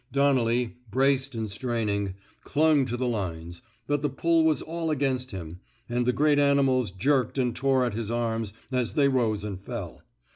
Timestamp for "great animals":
6.11-6.89